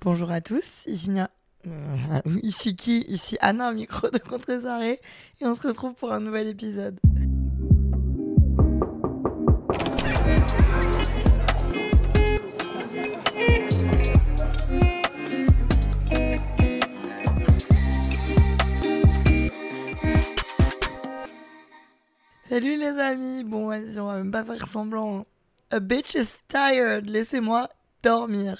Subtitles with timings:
[0.00, 0.84] Bonjour à tous,
[1.66, 3.00] euh, ici qui?
[3.08, 5.00] Ici Anna au micro de Contre-Arrêt
[5.40, 6.98] et on se retrouve pour un nouvel épisode.
[22.48, 25.18] Salut les amis, bon vas-y, on va même pas faire semblant.
[25.20, 25.24] hein.
[25.70, 27.68] A bitch is tired, laissez-moi
[28.02, 28.58] dormir.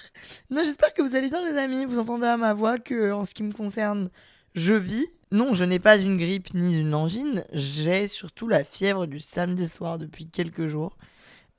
[0.51, 1.84] Non, j'espère que vous allez bien, les amis.
[1.84, 4.10] Vous entendez à ma voix que, en ce qui me concerne,
[4.54, 5.07] je vis.
[5.30, 7.45] Non, je n'ai pas une grippe ni une angine.
[7.52, 10.96] J'ai surtout la fièvre du samedi soir depuis quelques jours.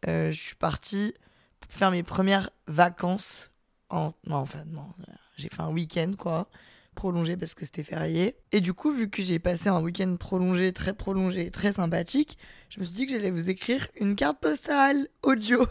[0.08, 1.14] Euh, je suis parti
[1.60, 3.52] pour faire mes premières vacances.
[3.90, 4.14] En...
[4.26, 4.88] Non, enfin, non.
[5.38, 6.50] J'ai fait un week-end, quoi.
[6.96, 8.36] Prolongé parce que c'était férié.
[8.52, 12.38] Et du coup, vu que j'ai passé un week-end prolongé, très prolongé, très sympathique,
[12.70, 15.66] je me suis dit que j'allais vous écrire une carte postale audio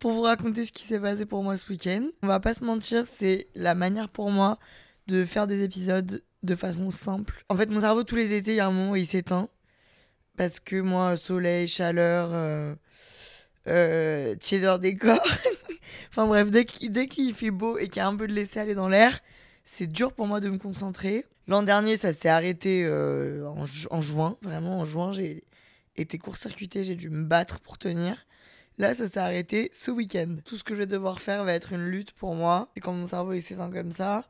[0.00, 2.08] pour vous raconter ce qui s'est passé pour moi ce week-end.
[2.22, 4.58] On va pas se mentir, c'est la manière pour moi
[5.06, 7.44] de faire des épisodes de façon simple.
[7.50, 9.48] En fait, mon cerveau, tous les étés, il y a un moment où il s'éteint.
[10.36, 12.74] Parce que moi, soleil, chaleur, euh,
[13.68, 15.20] euh, des corps.
[16.08, 18.74] enfin bref, dès qu'il fait beau et qu'il y a un peu de laisser aller
[18.74, 19.20] dans l'air,
[19.64, 21.26] c'est dur pour moi de me concentrer.
[21.46, 24.38] L'an dernier, ça s'est arrêté euh, en, en juin.
[24.40, 25.44] Vraiment, en juin, j'ai
[25.96, 28.26] été court-circuité, j'ai dû me battre pour tenir.
[28.80, 30.36] Là, ça s'est arrêté ce week-end.
[30.42, 32.70] Tout ce que je vais devoir faire va être une lutte pour moi.
[32.76, 34.24] Et quand mon cerveau il s'éteint comme ça,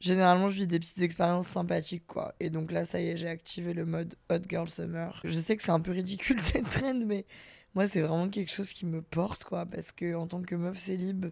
[0.00, 2.34] généralement, je vis des petites expériences sympathiques, quoi.
[2.40, 5.20] Et donc là, ça y est, j'ai activé le mode Hot Girl Summer.
[5.22, 7.26] Je sais que c'est un peu ridicule cette trend, mais
[7.74, 9.66] moi, c'est vraiment quelque chose qui me porte, quoi.
[9.66, 11.26] Parce que en tant que meuf célib,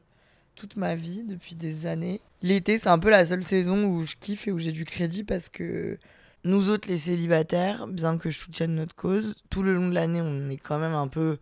[0.54, 4.15] toute ma vie, depuis des années, l'été, c'est un peu la seule saison où je
[4.21, 5.98] kiffe et où j'ai du crédit parce que
[6.44, 10.21] nous autres, les célibataires, bien que je soutienne notre cause, tout le long de l'année,
[10.21, 11.38] on est quand même un peu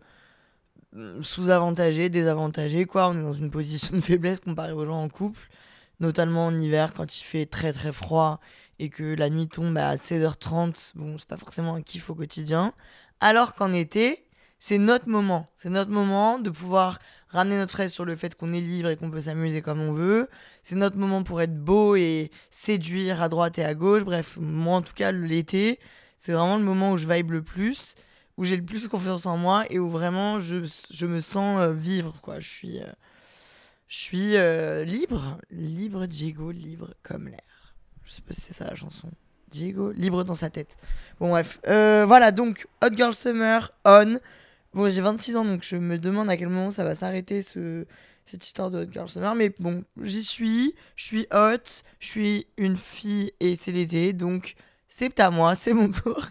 [1.21, 3.07] sous-avantagé, désavantagé, quoi.
[3.07, 5.41] On est dans une position de faiblesse comparé aux gens en couple,
[5.99, 8.39] notamment en hiver quand il fait très très froid
[8.79, 10.93] et que la nuit tombe à 16h30.
[10.95, 12.73] Bon, c'est pas forcément un kiff au quotidien.
[13.19, 14.25] Alors qu'en été,
[14.59, 15.47] c'est notre moment.
[15.55, 16.99] C'est notre moment de pouvoir
[17.29, 19.93] ramener notre fraise sur le fait qu'on est libre et qu'on peut s'amuser comme on
[19.93, 20.29] veut.
[20.63, 24.03] C'est notre moment pour être beau et séduire à droite et à gauche.
[24.03, 25.79] Bref, moi en tout cas, l'été,
[26.19, 27.95] c'est vraiment le moment où je vibe le plus
[28.37, 30.57] où j'ai le plus confiance en moi et où vraiment je,
[30.89, 32.39] je me sens euh, vivre quoi.
[32.39, 32.91] Je suis euh,
[33.87, 35.37] je suis euh, libre.
[35.49, 37.75] Libre Diego libre comme l'air.
[38.03, 39.09] Je sais pas si c'est ça la chanson.
[39.49, 40.77] Diego libre dans sa tête.
[41.19, 41.59] Bon bref.
[41.65, 44.19] Voilà donc Hot Girl Summer on.
[44.73, 47.85] Bon j'ai 26 ans donc je me demande à quel moment ça va s'arrêter ce
[48.23, 49.35] cette histoire de Hot Girl Summer.
[49.35, 50.73] Mais bon j'y suis.
[50.95, 51.83] Je suis hot.
[51.99, 54.13] Je suis une fille et c'est l'été.
[54.13, 54.55] Donc
[54.87, 55.55] c'est à moi.
[55.55, 56.25] C'est mon tour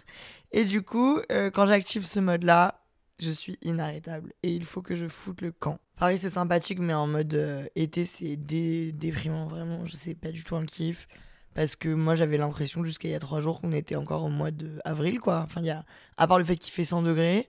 [0.51, 2.79] et du coup, euh, quand j'active ce mode-là,
[3.19, 4.33] je suis inarrêtable.
[4.43, 5.79] Et il faut que je foute le camp.
[5.97, 9.85] Paris, c'est sympathique, mais en mode euh, été, c'est dé- déprimant, vraiment.
[9.85, 11.07] Je sais pas du tout un kiff.
[11.53, 14.29] Parce que moi, j'avais l'impression jusqu'à il y a trois jours qu'on était encore au
[14.29, 15.41] mois d'avril, quoi.
[15.45, 15.85] Enfin, y a,
[16.17, 17.47] à part le fait qu'il fait 100 degrés,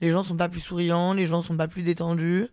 [0.00, 2.48] les gens sont pas plus souriants, les gens sont pas plus détendus.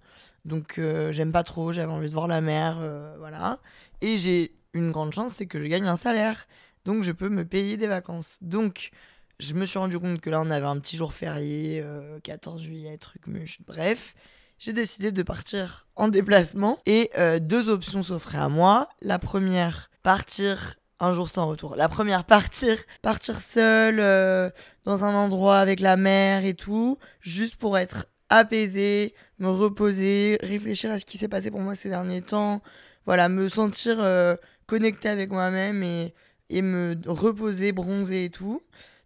[0.45, 2.77] Donc, euh, j'aime pas trop, j'avais envie de voir la mer,
[3.17, 3.59] voilà.
[4.01, 6.47] Et j'ai une grande chance, c'est que je gagne un salaire.
[6.85, 8.37] Donc, je peux me payer des vacances.
[8.41, 8.91] Donc,
[9.39, 12.61] je me suis rendu compte que là, on avait un petit jour férié, euh, 14
[12.61, 14.15] juillet, truc muche, bref.
[14.57, 18.89] J'ai décidé de partir en déplacement et euh, deux options s'offraient à moi.
[19.01, 21.77] La première, partir un jour sans retour.
[21.77, 24.49] La première, partir, partir seul euh,
[24.83, 30.91] dans un endroit avec la mer et tout, juste pour être apaisé, me reposer, réfléchir
[30.91, 32.61] à ce qui s'est passé pour moi ces derniers temps.
[33.05, 34.35] Voilà, me sentir euh,
[34.67, 36.13] connecté avec moi-même et,
[36.49, 38.61] et me reposer, bronzer et tout.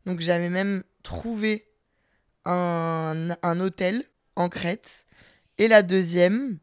[0.06, 1.68] Donc j'avais même trouvé
[2.46, 4.04] un, hôtel
[4.36, 5.06] en Crète.
[5.58, 6.58] Et la deuxième,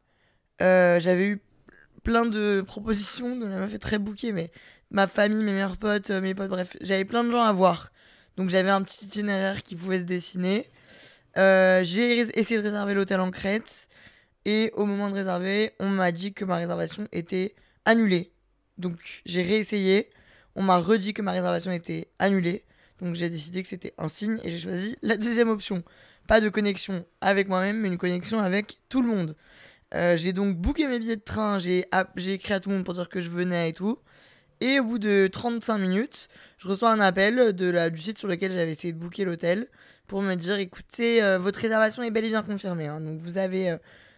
[0.63, 1.43] euh, j'avais eu
[2.03, 4.51] plein de propositions, donc elle m'a fait très bouquet, mais
[4.91, 7.93] ma famille, mes meilleurs potes, euh, mes potes, bref, j'avais plein de gens à voir.
[8.37, 10.67] Donc j'avais un petit itinéraire qui pouvait se dessiner.
[11.39, 13.89] Euh, j'ai essayé de réserver l'hôtel en Crète.
[14.47, 17.55] Et au moment de réserver, on m'a dit que ma réservation était
[17.85, 18.33] annulée.
[18.79, 18.97] Donc
[19.27, 20.11] j'ai réessayé.
[20.57, 22.65] On m'a redit que ma réservation était annulée.
[23.01, 25.83] Donc j'ai décidé que c'était un signe et j'ai choisi la deuxième option.
[26.27, 29.37] Pas de connexion avec moi-même, mais une connexion avec tout le monde.
[29.95, 31.87] Euh, j'ai donc booké mes billets de train, j'ai
[32.27, 33.99] écrit à tout le monde pour dire que je venais et tout.
[34.61, 38.29] Et au bout de 35 minutes, je reçois un appel de la, du site sur
[38.29, 39.69] lequel j'avais essayé de booker l'hôtel
[40.07, 42.87] pour me dire écoutez, euh, votre réservation est bel et bien confirmée.
[42.87, 43.01] Hein.
[43.01, 43.77] donc vous avez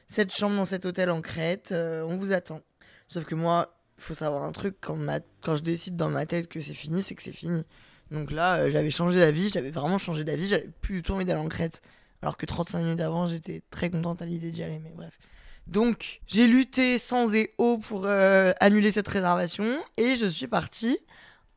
[0.09, 2.61] cette chambre dans cet hôtel en Crète, on vous attend.
[3.07, 4.99] Sauf que moi, il faut savoir un truc, quand,
[5.43, 7.65] quand je décide dans ma tête que c'est fini, c'est que c'est fini.
[8.13, 11.41] Donc là, j'avais changé d'avis, j'avais vraiment changé d'avis, j'avais plus du tout envie d'aller
[11.41, 11.83] en Crète.
[12.21, 15.19] Alors que 35 minutes avant, j'étais très contente à l'idée d'y aller, mais bref.
[15.67, 19.65] Donc, j'ai lutté sans et haut pour euh, annuler cette réservation
[19.97, 20.99] et je suis partie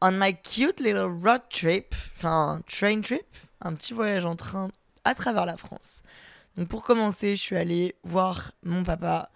[0.01, 3.25] on my cute little road trip, enfin train trip,
[3.61, 4.69] un petit voyage en train
[5.03, 6.03] à travers la France.
[6.57, 9.31] Donc pour commencer, je suis allée voir mon papa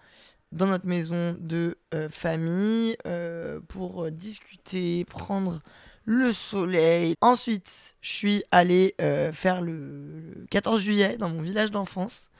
[0.52, 5.60] dans notre maison de euh, famille euh, pour discuter, prendre
[6.04, 7.14] le soleil.
[7.20, 12.30] Ensuite, je suis allée euh, faire le, 14 juillet dans mon village d'enfance,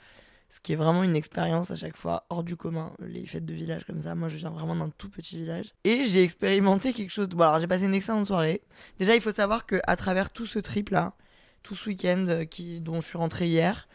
[0.48, 3.54] ce qui est vraiment une expérience à chaque fois hors du commun, les fêtes de
[3.54, 4.14] village comme ça.
[4.14, 5.72] Moi, je viens vraiment d'un tout petit village.
[5.84, 7.28] Et j'ai expérimenté quelque chose.
[7.28, 8.62] Bon, alors j'ai passé une excellente soirée.
[8.98, 11.14] Déjà, il faut savoir que à travers tout ce trip-là,
[11.62, 13.88] tout ce week-end euh, qui, dont je suis rentrée hier,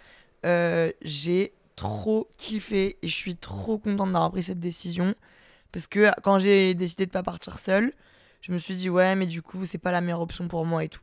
[0.45, 5.13] euh, j'ai trop kiffé et je suis trop contente d'avoir pris cette décision.
[5.71, 7.91] Parce que quand j'ai décidé de pas partir seule,
[8.45, 10.83] je me suis dit, ouais, mais du coup, c'est pas la meilleure option pour moi
[10.83, 11.01] et tout.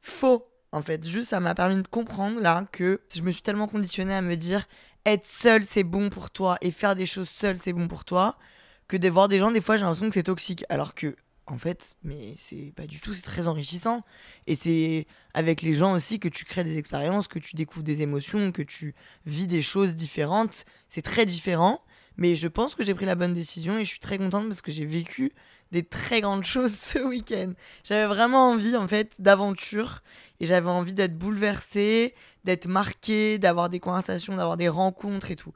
[0.00, 1.06] Faux, en fait.
[1.06, 4.36] Juste, ça m'a permis de comprendre là que je me suis tellement conditionnée à me
[4.36, 4.66] dire,
[5.04, 8.38] être seul, c'est bon pour toi, et faire des choses seul, c'est bon pour toi,
[8.86, 10.64] que de voir des gens, des fois, j'ai l'impression que c'est toxique.
[10.70, 11.14] Alors que,
[11.46, 14.00] en fait, mais c'est pas du tout, c'est très enrichissant.
[14.46, 18.00] Et c'est avec les gens aussi que tu crées des expériences, que tu découvres des
[18.00, 18.94] émotions, que tu
[19.26, 20.64] vis des choses différentes.
[20.88, 21.82] C'est très différent.
[22.18, 24.60] Mais je pense que j'ai pris la bonne décision et je suis très contente parce
[24.60, 25.32] que j'ai vécu
[25.70, 27.52] des très grandes choses ce week-end.
[27.84, 30.02] J'avais vraiment envie, en fait, d'aventure.
[30.40, 35.52] Et j'avais envie d'être bouleversée, d'être marquée, d'avoir des conversations, d'avoir des rencontres et tout.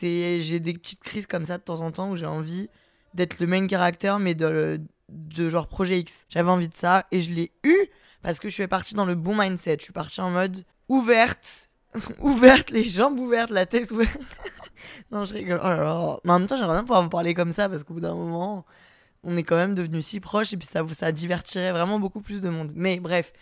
[0.00, 2.68] J'ai des petites crises comme ça de temps en temps où j'ai envie
[3.14, 6.26] d'être le main caractère, mais de, de genre projet X.
[6.28, 7.76] J'avais envie de ça et je l'ai eu
[8.22, 9.76] parce que je suis partie dans le bon mindset.
[9.78, 11.70] Je suis partie en mode ouverte,
[12.20, 14.20] ouverte, les jambes ouvertes, la tête ouverte.
[15.10, 15.60] Non, je rigole.
[15.62, 16.16] Oh là là.
[16.24, 18.14] Mais en même temps, j'aimerais bien pouvoir vous parler comme ça parce qu'au bout d'un
[18.14, 18.64] moment,
[19.22, 22.40] on est quand même devenus si proches et puis ça, ça divertirait vraiment beaucoup plus
[22.40, 22.72] de monde.
[22.74, 23.32] Mais bref,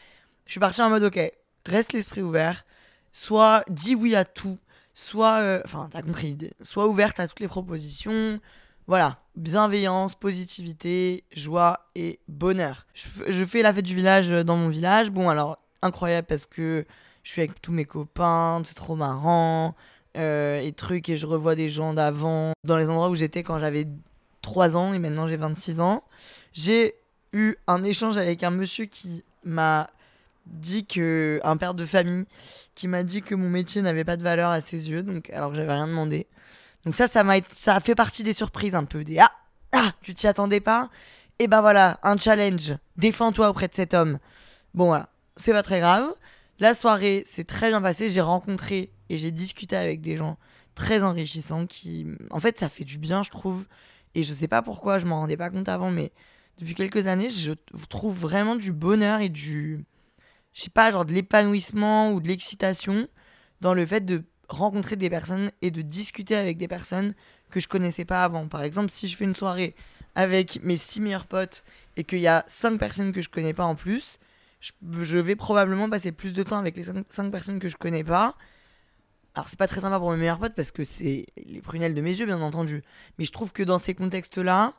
[0.46, 1.32] je suis partie en mode ok,
[1.66, 2.64] reste l'esprit ouvert,
[3.12, 4.58] soit dis oui à tout,
[4.94, 8.40] soit, euh, enfin, t'as compris, soit ouverte à toutes les propositions.
[8.86, 12.86] Voilà, bienveillance, positivité, joie et bonheur.
[12.94, 15.10] Je, fais la fête du village euh, dans mon village.
[15.10, 16.84] Bon, alors, incroyable parce que
[17.22, 19.74] je suis avec tous mes copains, c'est trop marrant.
[20.16, 22.52] Euh, et trucs, et je revois des gens d'avant.
[22.64, 23.86] Dans les endroits où j'étais quand j'avais
[24.42, 26.04] 3 ans et maintenant j'ai 26 ans.
[26.52, 26.94] J'ai
[27.32, 29.90] eu un échange avec un monsieur qui m'a
[30.46, 32.26] dit que un père de famille
[32.74, 35.50] qui m'a dit que mon métier n'avait pas de valeur à ses yeux donc alors
[35.50, 36.26] que j'avais rien demandé.
[36.84, 39.32] Donc ça ça m'a ça a fait partie des surprises un peu des ah
[39.72, 40.90] ah tu t'y attendais pas?
[41.40, 42.74] Et ben voilà, un challenge.
[42.96, 44.18] Défends-toi auprès de cet homme.
[44.74, 46.14] Bon voilà, c'est pas très grave.
[46.60, 50.36] La soirée s'est très bien passée, j'ai rencontré et j'ai discuté avec des gens
[50.74, 53.64] très enrichissants qui en fait ça fait du bien je trouve
[54.14, 56.12] et je sais pas pourquoi, je m'en rendais pas compte avant, mais
[56.58, 57.52] depuis quelques années, je
[57.88, 59.84] trouve vraiment du bonheur et du.
[60.52, 63.08] Je sais pas, genre de l'épanouissement ou de l'excitation
[63.60, 67.14] dans le fait de rencontrer des personnes et de discuter avec des personnes
[67.50, 68.46] que je connaissais pas avant.
[68.46, 69.74] Par exemple, si je fais une soirée
[70.14, 71.64] avec mes six meilleurs potes
[71.96, 74.20] et qu'il y a cinq personnes que je connais pas en plus,
[74.60, 78.36] je, vais probablement passer plus de temps avec les cinq personnes que je connais pas
[79.34, 82.00] alors c'est pas très sympa pour mes meilleurs potes parce que c'est les prunelles de
[82.00, 82.82] mes yeux bien entendu.
[83.18, 84.74] Mais je trouve que dans ces contextes-là,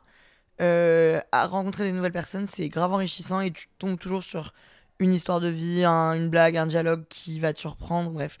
[0.62, 4.54] euh, à rencontrer des nouvelles personnes, c'est grave enrichissant et tu tombes toujours sur
[4.98, 8.10] une histoire de vie, une blague, un dialogue qui va te surprendre.
[8.10, 8.38] Bref,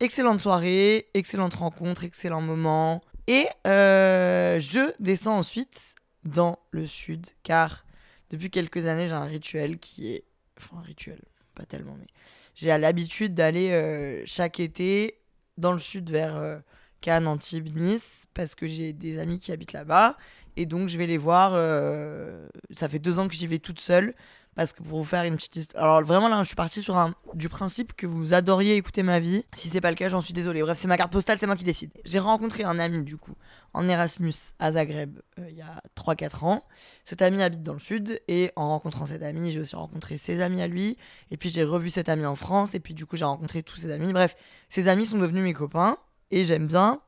[0.00, 3.02] excellente soirée, excellente rencontre, excellent moment.
[3.26, 7.86] Et euh, je descends ensuite dans le sud car
[8.30, 10.24] depuis quelques années j'ai un rituel qui est...
[10.58, 11.20] Enfin un rituel,
[11.54, 12.06] pas tellement mais...
[12.54, 15.18] J'ai l'habitude d'aller euh, chaque été
[15.58, 16.58] dans le sud vers euh,
[17.00, 20.16] Cannes, Antibes, Nice, parce que j'ai des amis qui habitent là-bas.
[20.56, 21.52] Et donc, je vais les voir.
[21.54, 24.14] Euh, ça fait deux ans que j'y vais toute seule.
[24.58, 25.84] Parce que pour vous faire une petite histoire.
[25.84, 27.14] Alors, vraiment, là, je suis partie sur un...
[27.34, 29.44] du principe que vous adoriez écouter ma vie.
[29.52, 30.62] Si c'est pas le cas, j'en suis désolée.
[30.62, 31.92] Bref, c'est ma carte postale, c'est moi qui décide.
[32.04, 33.36] J'ai rencontré un ami, du coup,
[33.72, 36.64] en Erasmus à Zagreb euh, il y a 3-4 ans.
[37.04, 38.20] Cet ami habite dans le sud.
[38.26, 40.96] Et en rencontrant cet ami, j'ai aussi rencontré ses amis à lui.
[41.30, 42.74] Et puis, j'ai revu cet ami en France.
[42.74, 44.12] Et puis, du coup, j'ai rencontré tous ses amis.
[44.12, 44.34] Bref,
[44.68, 45.98] ses amis sont devenus mes copains.
[46.32, 47.00] Et j'aime bien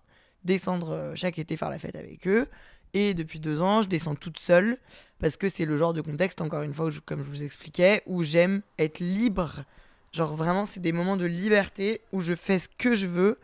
[0.45, 2.47] descendre euh, chaque été faire la fête avec eux.
[2.92, 4.78] Et depuis deux ans, je descends toute seule
[5.20, 8.22] parce que c'est le genre de contexte, encore une fois, comme je vous expliquais, où
[8.22, 9.64] j'aime être libre.
[10.12, 13.38] Genre vraiment, c'est des moments de liberté où je fais ce que je veux.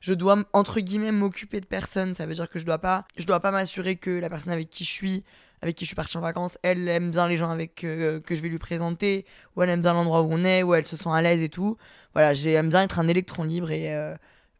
[0.00, 2.14] je dois entre guillemets m'occuper de personne.
[2.14, 4.70] Ça veut dire que je dois pas, je dois pas m'assurer que la personne avec
[4.70, 5.24] qui je suis,
[5.62, 8.34] avec qui je suis partie en vacances, elle aime bien les gens avec euh, que
[8.34, 10.96] je vais lui présenter, ou elle aime bien l'endroit où on est, ou elle se
[10.96, 11.76] sent à l'aise et tout.
[12.14, 14.16] Voilà, j'aime bien être un électron libre et euh,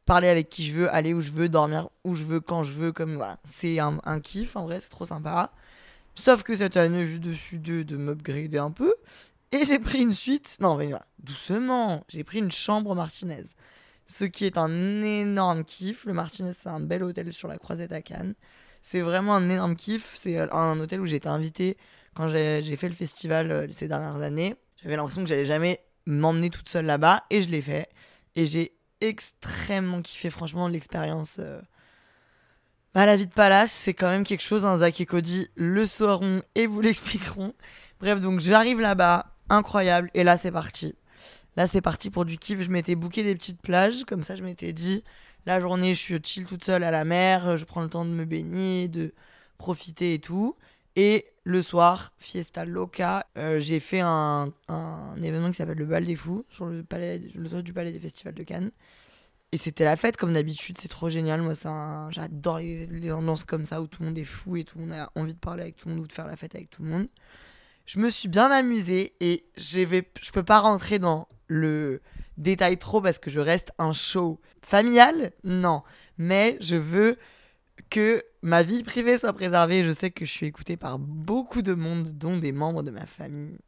[0.07, 2.73] parler avec qui je veux, aller où je veux, dormir où je veux, quand je
[2.73, 3.39] veux, comme voilà.
[3.45, 5.53] C'est un, un kiff, en vrai, c'est trop sympa.
[6.19, 8.93] Sauf que cette année, je dessus de, de m'upgrader un peu.
[9.53, 10.59] Et j'ai pris une suite.
[10.61, 12.05] Non, mais doucement.
[12.09, 13.45] J'ai pris une chambre Martinez.
[14.05, 16.05] Ce qui est un énorme kiff.
[16.07, 18.35] Le Martinez, c'est un bel hôtel sur la Croisette à Cannes.
[18.83, 20.15] C'est vraiment un énorme kiff.
[20.17, 21.77] C'est un hôtel où j'ai été invité
[22.15, 24.57] quand j'ai fait le festival euh, ces dernières années.
[24.83, 27.27] J'avais l'impression que j'allais jamais m'emmener toute seule là-bas.
[27.31, 27.89] Et je l'ai fait.
[28.35, 31.37] Et j'ai extrêmement kiffé, franchement, l'expérience.
[31.39, 31.61] Euh,
[32.95, 34.65] bah, la vie de palace, c'est quand même quelque chose.
[34.65, 34.79] Hein.
[34.79, 37.55] Zach et Cody le sauront et vous l'expliqueront.
[38.01, 40.11] Bref, donc j'arrive là-bas, incroyable.
[40.15, 40.95] Et là, c'est parti.
[41.57, 42.63] Là, c'est parti pour du kiff.
[42.63, 44.05] Je m'étais booké des petites plages.
[44.05, 45.05] Comme ça, je m'étais dit,
[45.47, 47.57] la journée, je suis chill toute seule à la mer.
[47.57, 49.13] Je prends le temps de me baigner, de
[49.59, 50.57] profiter et tout.
[50.97, 56.05] Et le soir, Fiesta Loca, euh, j'ai fait un, un, événement qui s'appelle le Bal
[56.05, 58.71] des Fous sur le, palais, le du Palais des Festivals de Cannes.
[59.51, 61.41] Et c'était la fête comme d'habitude, c'est trop génial.
[61.41, 61.55] Moi,
[62.11, 64.85] j'adore les, les, ambiances comme ça où tout le monde est fou et tout le
[64.85, 66.69] monde a envie de parler avec tout le monde ou de faire la fête avec
[66.69, 67.09] tout le monde.
[67.87, 72.03] Je me suis bien amusée et je vais, je peux pas rentrer dans le
[72.37, 75.83] détail trop parce que je reste un show familial, non.
[76.19, 77.17] Mais je veux
[77.89, 79.85] que ma vie privée soit préservée.
[79.85, 83.07] Je sais que je suis écoutée par beaucoup de monde, dont des membres de ma
[83.07, 83.59] famille.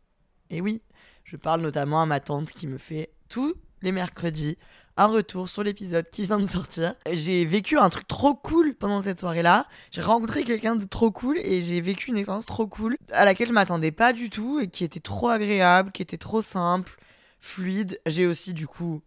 [0.50, 0.82] Et oui,
[1.24, 4.58] je parle notamment à ma tante qui me fait tous les mercredis
[4.96, 6.94] un retour sur l'épisode qui vient de sortir.
[7.10, 9.66] J'ai vécu un truc trop cool pendant cette soirée-là.
[9.90, 13.48] J'ai rencontré quelqu'un de trop cool et j'ai vécu une expérience trop cool à laquelle
[13.48, 16.96] je m'attendais pas du tout et qui était trop agréable, qui était trop simple,
[17.40, 18.00] fluide.
[18.06, 19.02] J'ai aussi du coup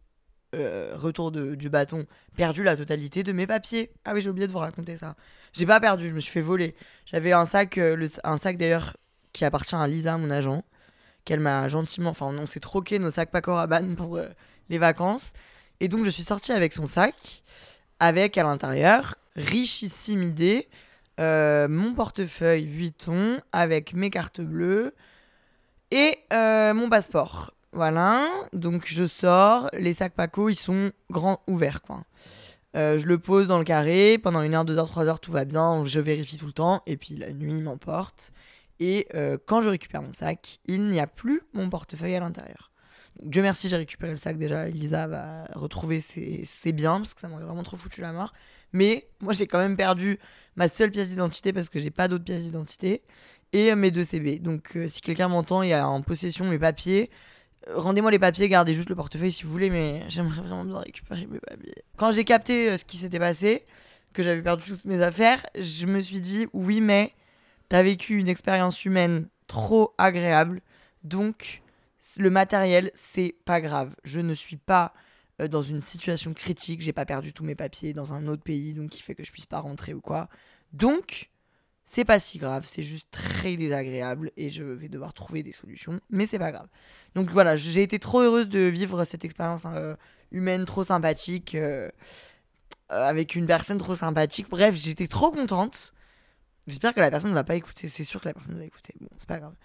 [0.56, 3.92] euh, retour de, du bâton, perdu la totalité de mes papiers.
[4.06, 5.16] Ah oui, j'ai oublié de vous raconter ça.
[5.52, 6.76] J'ai pas perdu, je me suis fait voler.
[7.06, 8.96] J'avais un sac, euh, un sac d'ailleurs
[9.32, 10.64] qui appartient à Lisa, mon agent,
[11.26, 14.28] qu'elle m'a gentiment, enfin on s'est troqué nos sacs Paco Rabanne pour euh,
[14.70, 15.34] les vacances.
[15.84, 17.44] Et donc je suis sortie avec son sac,
[18.00, 20.70] avec à l'intérieur, richissime idée,
[21.20, 24.96] euh, mon portefeuille Vuitton avec mes cartes bleues
[25.92, 27.54] et euh, mon passeport.
[27.74, 31.82] Voilà, donc je sors, les sacs Paco, ils sont grands ouverts.
[32.78, 35.34] Euh, je le pose dans le carré, pendant une heure, deux heures, trois heures, tout
[35.34, 38.32] va bien, je vérifie tout le temps, et puis la nuit m'emporte.
[38.80, 39.10] Et
[39.48, 42.73] quand je récupère mon sac, il n'y a plus mon portefeuille à l'intérieur.
[43.22, 44.68] Dieu merci, j'ai récupéré le sac déjà.
[44.68, 48.34] Elisa va retrouver ses, biens parce que ça m'aurait vraiment trop foutu la mort.
[48.74, 50.20] Mais moi, j'ai quand même perdu
[50.56, 53.04] ma seule pièce d'identité parce que j'ai pas d'autres pièces d'identité
[53.54, 54.40] et mes deux CB.
[54.40, 57.12] Donc, euh, si quelqu'un m'entend y a en possession mes papiers,
[57.70, 60.80] euh, rendez-moi les papiers, gardez juste le portefeuille si vous voulez, mais j'aimerais vraiment bien
[60.80, 61.76] récupérer mes papiers.
[61.98, 63.66] Quand j'ai capté euh, ce qui s'était passé,
[64.12, 67.14] que j'avais perdu toutes mes affaires, je me suis dit oui, mais
[67.70, 70.62] t'as vécu une expérience humaine trop agréable,
[71.04, 71.63] donc
[72.18, 73.96] le matériel, c'est pas grave.
[74.04, 74.94] Je ne suis pas
[75.42, 78.74] euh, dans une situation critique, j'ai pas perdu tous mes papiers dans un autre pays,
[78.74, 80.30] donc qui fait que je puisse pas rentrer ou quoi.
[80.74, 81.30] Donc,
[81.86, 86.00] c'est pas si grave, c'est juste très désagréable et je vais devoir trouver des solutions,
[86.10, 86.68] mais c'est pas grave.
[87.16, 89.96] Donc voilà, j'ai été trop heureuse de vivre cette expérience euh,
[90.32, 91.90] humaine trop sympathique euh,
[92.90, 94.50] avec une personne trop sympathique.
[94.50, 95.94] Bref, j'étais trop contente.
[96.68, 98.94] J'espère que la personne ne va pas écouter, c'est sûr que la personne va écouter.
[99.02, 99.56] Bon, c'est pas grave.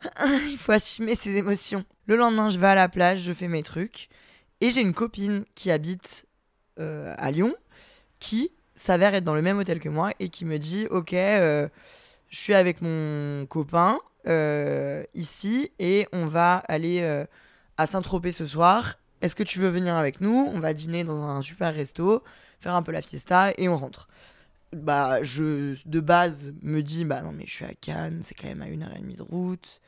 [0.48, 1.84] Il faut assumer ses émotions.
[2.06, 4.08] Le lendemain, je vais à la plage, je fais mes trucs.
[4.60, 6.26] Et j'ai une copine qui habite
[6.80, 7.54] euh, à Lyon
[8.18, 11.68] qui s'avère être dans le même hôtel que moi et qui me dit Ok, euh,
[12.28, 17.02] je suis avec mon copain euh, ici et on va aller
[17.76, 18.96] à Saint-Tropez ce soir.
[19.20, 20.48] Est-ce que tu veux venir avec nous?
[20.52, 22.22] On va dîner dans un super resto,
[22.60, 24.08] faire un peu la fiesta et on rentre
[24.72, 28.48] bah je de base me dis bah non mais je suis à Cannes c'est quand
[28.48, 29.80] même à une heure et demie de route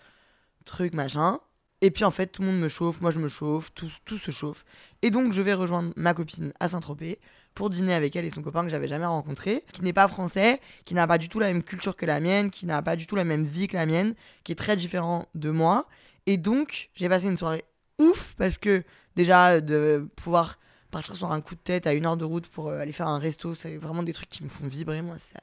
[0.64, 1.40] truc, machin.
[1.82, 4.18] Et puis en fait, tout le monde me chauffe, moi je me chauffe, tout, tout
[4.18, 4.64] se chauffe.
[5.02, 7.18] Et donc je vais rejoindre ma copine à Saint-Tropez
[7.54, 10.60] pour dîner avec elle et son copain que j'avais jamais rencontré, qui n'est pas français,
[10.84, 13.06] qui n'a pas du tout la même culture que la mienne, qui n'a pas du
[13.06, 15.87] tout la même vie que la mienne, qui est très différent de moi.
[16.26, 17.64] Et donc j'ai passé une soirée
[17.99, 18.84] ouf parce que
[19.16, 20.58] déjà de pouvoir
[20.90, 23.09] partir sur un coup de tête à une heure de route pour euh, aller faire
[23.09, 25.38] un resto, c'est vraiment des trucs qui me font vibrer, moi ça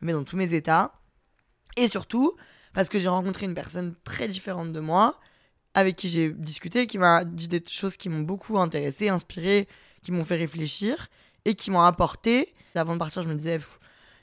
[0.00, 0.92] me met dans tous mes états.
[1.76, 2.36] Et surtout,
[2.72, 5.18] parce que j'ai rencontré une personne très différente de moi,
[5.74, 9.68] avec qui j'ai discuté, qui m'a dit des choses qui m'ont beaucoup intéressé, inspiré,
[10.02, 11.08] qui m'ont fait réfléchir
[11.44, 12.54] et qui m'ont apporté.
[12.74, 13.60] Avant de partir, je me disais,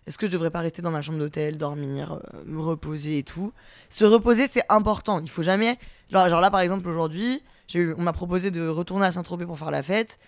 [0.05, 3.23] est-ce que je devrais pas rester dans ma chambre d'hôtel, dormir, euh, me reposer et
[3.23, 3.53] tout?
[3.89, 5.19] Se reposer, c'est important.
[5.19, 5.77] Il faut jamais.
[6.09, 7.41] Genre, là, par exemple, aujourd'hui,
[7.75, 10.19] on m'a proposé de retourner à Saint-Tropez pour faire la fête.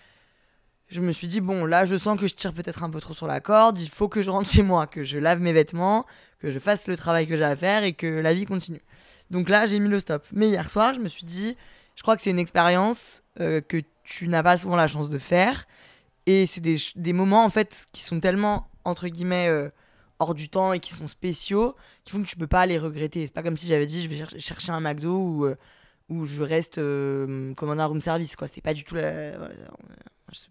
[0.90, 3.14] Je me suis dit, bon, là, je sens que je tire peut-être un peu trop
[3.14, 6.04] sur la corde, il faut que je rentre chez moi, que je lave mes vêtements,
[6.40, 8.82] que je fasse le travail que j'ai à faire et que la vie continue.
[9.30, 10.26] Donc là, j'ai mis le stop.
[10.32, 11.56] Mais hier soir, je me suis dit,
[11.94, 15.18] je crois que c'est une expérience euh, que tu n'as pas souvent la chance de
[15.18, 15.66] faire.
[16.26, 19.70] Et c'est des, des, moments, en fait, qui sont tellement, entre guillemets, euh,
[20.18, 23.26] hors du temps et qui sont spéciaux, qui font que tu peux pas les regretter.
[23.26, 25.56] C'est pas comme si j'avais dit, je vais chercher un McDo ou, euh,
[26.08, 28.48] ou je reste comme un room service, quoi.
[28.48, 29.32] C'est pas du tout la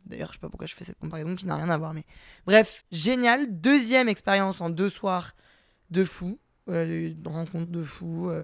[0.06, 1.94] D'ailleurs, je sais pas pourquoi je fais cette comparaison qui n'a rien à voir.
[1.94, 2.06] Mais
[2.46, 3.60] bref, génial.
[3.60, 5.34] Deuxième expérience en deux soirs
[5.92, 6.40] de fou.
[6.70, 8.30] Euh, une rencontre de fou.
[8.30, 8.44] Euh,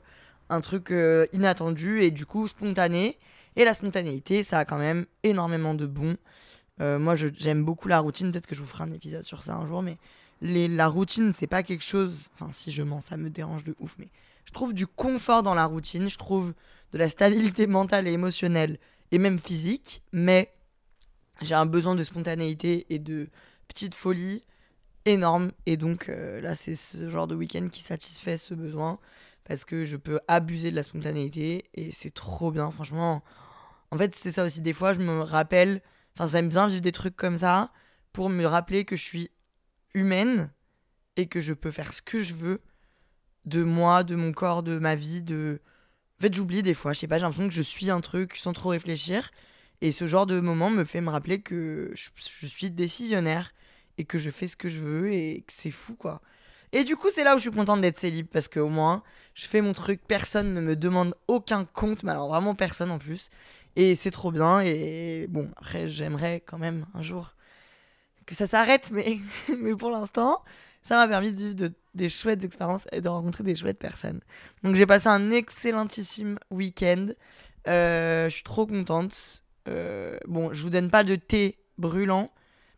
[0.50, 3.18] un truc euh, inattendu et du coup spontané.
[3.56, 6.18] Et la spontanéité, ça a quand même énormément de bon.
[6.80, 8.32] moi, j'aime beaucoup la routine.
[8.32, 9.82] Peut-être que je vous ferai un épisode sur ça un jour.
[9.82, 9.98] Mais
[10.42, 12.14] la routine, c'est pas quelque chose.
[12.34, 13.96] Enfin, si je mens, ça me dérange de ouf.
[13.98, 14.10] Mais
[14.44, 16.10] je trouve du confort dans la routine.
[16.10, 16.54] Je trouve
[16.92, 18.78] de la stabilité mentale et émotionnelle
[19.12, 20.04] et même physique.
[20.12, 20.54] Mais
[21.42, 23.30] j'ai un besoin de spontanéité et de
[23.68, 24.44] petite folie
[25.06, 25.52] énorme.
[25.66, 29.00] Et donc euh, là, c'est ce genre de week-end qui satisfait ce besoin
[29.46, 33.24] parce que je peux abuser de la spontanéité et c'est trop bien, franchement.
[33.92, 34.62] En fait, c'est ça aussi.
[34.62, 35.82] Des fois, je me rappelle,
[36.16, 37.72] enfin, j'aime bien vivre des trucs comme ça
[38.12, 39.32] pour me rappeler que je suis
[39.94, 40.52] humaine
[41.16, 42.62] et que je peux faire ce que je veux
[43.46, 45.62] de moi, de mon corps, de ma vie, de.
[46.20, 48.36] En fait, j'oublie des fois, je sais pas, j'ai l'impression que je suis un truc
[48.38, 49.32] sans trop réfléchir.
[49.82, 52.10] Et ce genre de moment me fait me rappeler que je,
[52.48, 53.54] suis décisionnaire
[53.98, 56.22] et que je fais ce que je veux et que c'est fou quoi.
[56.72, 59.04] Et du coup, c'est là où je suis contente d'être célib parce qu'au moins,
[59.34, 63.00] je fais mon truc, personne ne me demande aucun compte, mais alors vraiment personne en
[63.00, 63.30] plus.
[63.78, 64.60] Et c'est trop bien.
[64.62, 67.36] Et bon, après, j'aimerais quand même un jour
[68.26, 69.20] que ça s'arrête, mais,
[69.58, 70.44] mais pour l'instant,
[70.82, 74.22] ça m'a permis de vivre des chouettes expériences et de rencontrer des chouettes personnes.
[74.64, 77.08] Donc j'ai passé un excellentissime week-end.
[77.68, 79.44] Euh, je suis trop contente.
[79.68, 82.32] Euh, bon, je vous donne pas de thé brûlant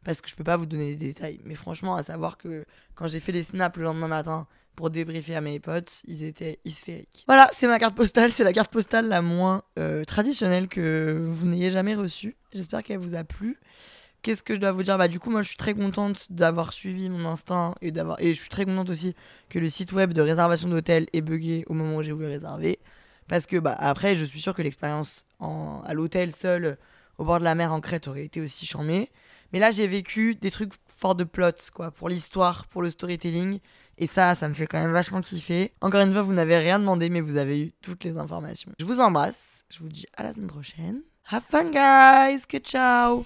[0.03, 1.39] parce que je peux pas vous donner des détails.
[1.44, 2.65] Mais franchement, à savoir que
[2.96, 6.60] quand j'ai fait les snaps le lendemain matin pour débriefer à mes potes, ils étaient
[6.63, 7.24] hystériques.
[7.27, 8.32] Voilà, c'est ma carte postale.
[8.32, 12.38] C'est la carte postale la moins euh, traditionnelle que vous n'ayez jamais reçue.
[12.54, 13.60] J'espère qu'elle vous a plu.
[14.21, 14.97] Qu'est-ce que je dois vous dire?
[14.97, 18.34] Bah du coup moi je suis très contente d'avoir suivi mon instinct et d'avoir et
[18.34, 19.15] je suis très contente aussi
[19.47, 22.80] que le site web de réservation d'hôtel ait bugué au moment où j'ai voulu réserver.
[23.28, 26.78] Parce que bah, après, je suis sûr que l'expérience à l'hôtel seul
[27.17, 29.10] au bord de la mer en Crète aurait été aussi charmée.
[29.54, 33.60] Mais là, j'ai vécu des trucs forts de plot, quoi, pour l'histoire, pour le storytelling.
[33.97, 35.71] Et ça, ça me fait quand même vachement kiffer.
[35.82, 38.71] Encore une fois, vous n'avez rien demandé, mais vous avez eu toutes les informations.
[38.80, 39.39] Je vous embrasse.
[39.69, 41.02] Je vous dis à la semaine prochaine.
[41.30, 42.45] Have fun, guys.
[42.47, 43.26] Que ciao.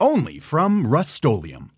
[0.00, 1.70] only from Rust-Oleum